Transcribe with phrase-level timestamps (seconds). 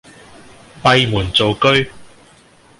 [0.81, 1.85] 閉門造車